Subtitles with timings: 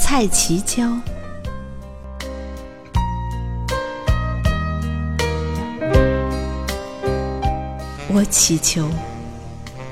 [0.00, 0.98] 蔡其娇。
[8.08, 8.90] 我祈求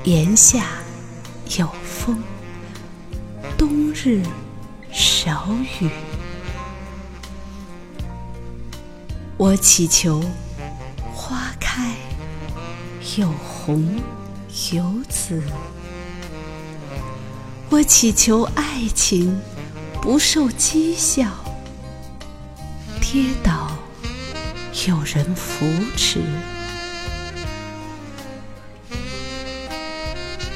[0.03, 0.65] 檐下
[1.57, 2.21] 有风，
[3.57, 4.21] 冬日
[4.91, 5.47] 少
[5.79, 5.89] 雨。
[9.37, 10.21] 我祈求
[11.13, 11.93] 花开
[13.17, 13.87] 有红
[14.73, 15.41] 有紫。
[17.75, 19.37] 我祈求爱情
[20.01, 21.29] 不受讥笑，
[23.01, 23.69] 跌倒
[24.87, 25.65] 有人扶
[25.97, 26.21] 持。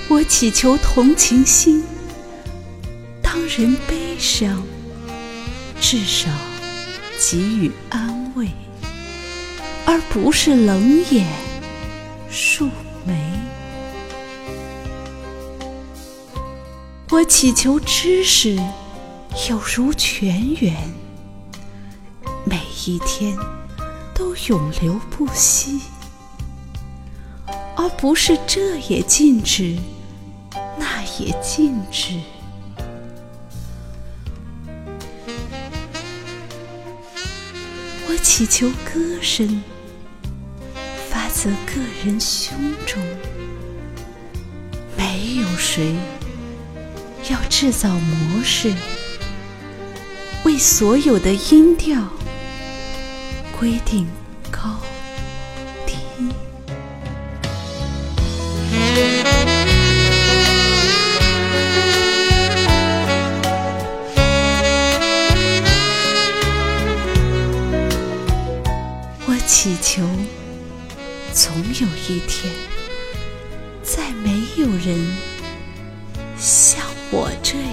[0.07, 1.83] 我祈求同情心，
[3.21, 4.63] 当人悲伤，
[5.81, 6.29] 至少
[7.19, 8.47] 给予安慰，
[9.85, 11.27] 而不是冷眼
[12.31, 12.69] 竖
[13.05, 13.13] 眉。
[17.19, 18.55] 我祈求知识
[19.49, 20.73] 有如泉源，
[22.45, 23.37] 每一天
[24.15, 25.81] 都永流不息，
[27.75, 29.77] 而不是这也禁止。
[30.77, 32.17] 那也禁止。
[38.07, 39.61] 我祈求歌声
[41.09, 43.03] 发自个人胸中，
[44.95, 45.93] 没有谁
[47.29, 48.73] 要制造模式，
[50.43, 52.01] 为所有的音调
[53.59, 54.07] 规定
[54.49, 54.79] 高
[55.85, 55.95] 低。
[69.25, 69.35] 我。
[69.45, 70.03] 祈求，
[71.33, 72.53] 总有一天，
[73.83, 75.17] 再没有人
[76.37, 77.68] 像我这